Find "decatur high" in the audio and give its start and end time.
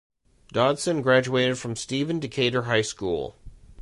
2.19-2.81